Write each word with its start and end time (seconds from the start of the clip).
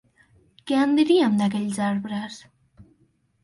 Què 0.71 0.79
en 0.85 0.95
direm 1.01 1.37
d'aquells 1.43 1.79
arbres? 1.91 2.41